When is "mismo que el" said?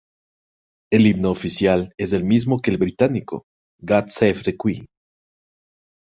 2.23-2.79